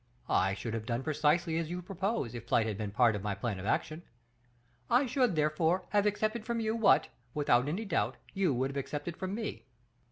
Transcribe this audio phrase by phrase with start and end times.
[0.29, 3.35] I should have done precisely as you propose if flight had been part of my
[3.35, 4.01] plan of action;
[4.89, 9.15] I should, therefore, have accepted from you what, without any doubt, you would have accepted
[9.15, 9.67] from me.